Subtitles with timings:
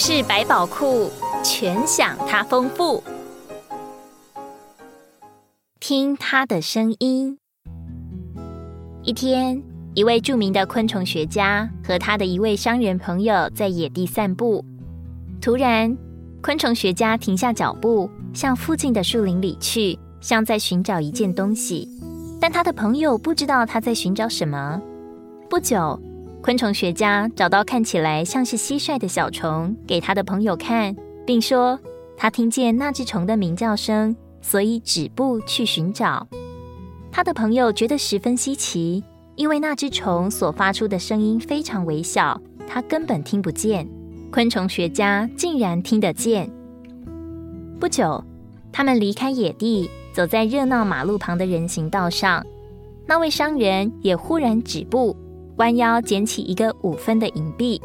[0.00, 1.10] 事百宝库
[1.42, 3.02] 全享它丰富，
[5.80, 7.36] 听它的声音。
[9.02, 9.60] 一天，
[9.94, 14.64] 一位著名的昆虫学家和他的一位商人朋友在野地散步。
[15.40, 15.98] 突然，
[16.40, 21.88] 昆虫学家停下脚步，向附近的树林里去，像在寻找一件东西。
[22.40, 24.80] 但他的朋友不知道他在寻找什么。
[25.50, 26.00] 不久。
[26.48, 31.78] 昆虫学家找到看起来像是蟋蟀的小虫，给他的朋友看，并说
[32.16, 36.26] 他听见那只虫的鸣叫声，所以止步去寻找。
[37.12, 39.04] 他的朋友觉得十分稀奇，
[39.36, 43.86] 因为那只虫所发出的声音非常微小，他根本听不见。
[44.32, 46.50] 昆虫学家竟然听得见。
[47.78, 48.24] 不久，
[48.72, 52.42] 他们离开野地，走在热闹马路旁的人行道上，
[53.06, 55.14] 那位商人也忽然止步。
[55.58, 57.80] 弯腰捡起一个五分的银币，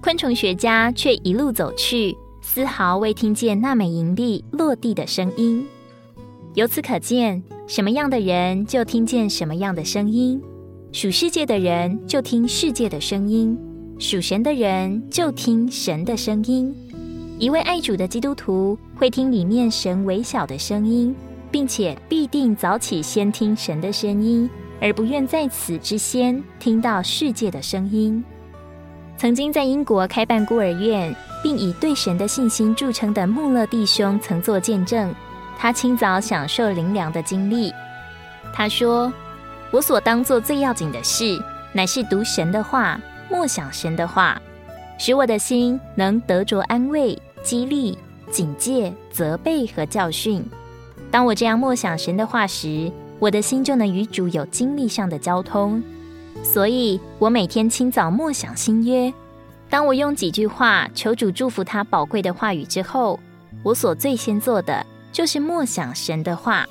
[0.00, 5.66] 昆虫学家却一路走去，丝毫未听见那枚银币落地的声音。
[6.54, 10.40] 由此可见，什么样的人就听见什么样的声音。
[10.92, 13.58] 属世界的人就听世界的声音，
[13.98, 16.74] 属神的人就听神的声音。
[17.40, 21.14] 一位爱主的基督徒会听里面神微小的声音，
[21.50, 24.48] 并且必定早起先听神的声音。
[24.80, 28.22] 而不愿在此之先听到世界的声音。
[29.16, 35.12] 曾经在英国开办孤儿院，并以对神的信心著称的穆勒弟兄曾作见证，
[35.58, 37.72] 他清早享受灵粮的经历。
[38.54, 39.12] 他说
[39.72, 41.36] ：“我所当做最要紧的事，
[41.72, 44.40] 乃是读神的话，默想神的话，
[44.98, 47.98] 使我的心能得着安慰、激励、
[48.30, 50.44] 警戒、责备和教训。
[51.10, 55.82] 当我这样默想神的话时，”我的心就能与主有经历上的交通，
[56.42, 59.12] 所以我每天清早默想新约。
[59.68, 63.18] 当我用几句话求主祝福他宝贵的话语之后，
[63.62, 66.66] 我所最先做的就是默想神的话。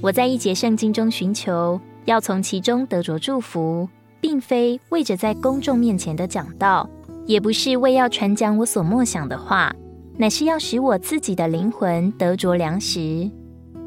[0.00, 3.88] 我在一节圣经中寻求，要从其中得着祝福，
[4.20, 6.88] 并非为着在公众面前的讲道，
[7.24, 9.72] 也不是为要传讲我所默想的话，
[10.18, 13.30] 乃是要使我自己的灵魂得着粮食。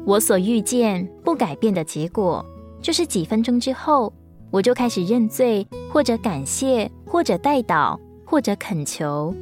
[0.06, 2.44] 我所遇见不改变的结果，
[2.80, 4.12] 就是几分钟之后，
[4.52, 9.34] 我就开始认罪，或者感谢，或者代祷，或者恳求。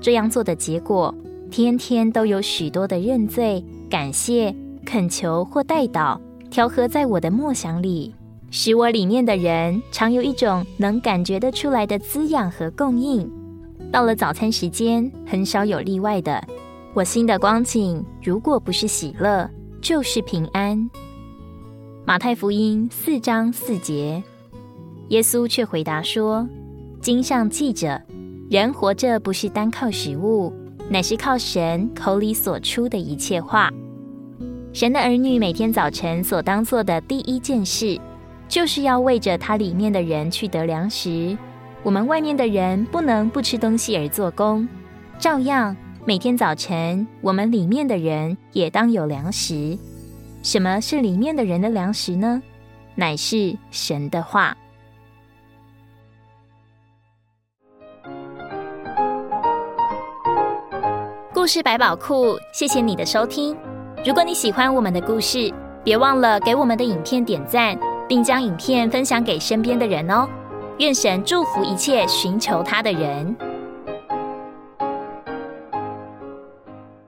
[0.00, 1.12] 这样做的结果，
[1.50, 4.54] 天天都有许多的认罪、感谢、
[4.86, 6.16] 恳求或代祷
[6.48, 8.14] 调和在我的默想里，
[8.48, 13.28] 使我里面的人常有一种能感觉得出来的滋养和供应。
[13.90, 16.40] 到了早餐时间，很少有例外的，
[16.94, 19.50] 我心的光景，如果不是喜乐。
[19.82, 20.88] 就是平安。
[22.06, 24.22] 马太福音四章四节，
[25.08, 26.48] 耶稣却回答说
[27.02, 28.00] ：“经上记着，
[28.48, 30.52] 人活着不是单靠食物，
[30.88, 33.70] 乃是靠神口里所出的一切话。
[34.72, 38.00] 神的儿女每天早晨所当做的第一件事，
[38.48, 41.36] 就是要为着他里面的人去得粮食。
[41.82, 44.68] 我们外面的人不能不吃东西而做工，
[45.18, 49.78] 照样。”每天早晨，我们里面的人也当有粮食。
[50.42, 52.42] 什么是里面的人的粮食呢？
[52.96, 54.56] 乃是神的话。
[61.32, 63.56] 故事百宝库，谢谢你的收听。
[64.04, 65.54] 如果你喜欢我们的故事，
[65.84, 70.28] 别忘了给我们的影片点赞，并将影片分享给身边的人哦。
[70.80, 73.51] 愿神祝福一切寻求他的人。